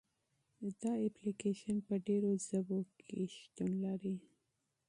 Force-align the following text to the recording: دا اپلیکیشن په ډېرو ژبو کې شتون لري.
دا 0.81 0.91
اپلیکیشن 1.07 1.77
په 1.87 1.93
ډېرو 2.07 2.31
ژبو 2.47 2.79
کې 2.99 3.19
شتون 3.35 3.71
لري. 3.85 4.15